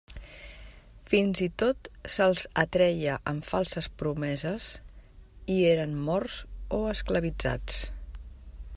[1.09, 4.71] Fins i tot se’ls atreia amb falses promeses,
[5.57, 6.43] i eren morts
[6.79, 7.83] o esclavitzats.